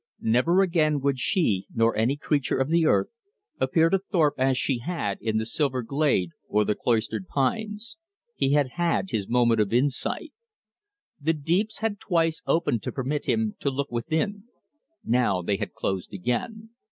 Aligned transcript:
Never 0.23 0.63
again 0.63 0.99
would 1.01 1.19
she, 1.19 1.67
nor 1.75 1.95
any 1.95 2.13
other 2.15 2.25
creature 2.25 2.57
of 2.57 2.69
the 2.69 2.87
earth, 2.87 3.09
appear 3.59 3.87
to 3.91 3.99
Thorpe 3.99 4.33
as 4.39 4.57
she 4.57 4.79
had 4.79 5.19
in 5.21 5.37
the 5.37 5.45
silver 5.45 5.83
glade 5.83 6.31
or 6.47 6.65
the 6.65 6.73
cloistered 6.73 7.27
pines. 7.27 7.97
He 8.35 8.53
had 8.53 8.69
had 8.77 9.11
his 9.11 9.29
moment 9.29 9.61
of 9.61 9.71
insight. 9.71 10.33
The 11.19 11.33
deeps 11.33 11.81
had 11.81 11.99
twice 11.99 12.41
opened 12.47 12.81
to 12.81 12.91
permit 12.91 13.25
him 13.27 13.53
to 13.59 13.69
look 13.69 13.91
within. 13.91 14.45
Now 15.03 15.43
they 15.43 15.57
had 15.57 15.71
closed 15.75 16.11
again. 16.13 16.71